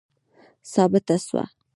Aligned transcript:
ثابته 0.73 1.15
سوه. 1.25 1.43